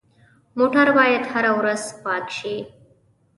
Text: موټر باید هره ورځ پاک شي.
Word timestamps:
موټر 0.57 0.87
باید 0.97 1.23
هره 1.31 1.51
ورځ 1.59 1.83
پاک 2.03 2.25
شي. 2.37 2.55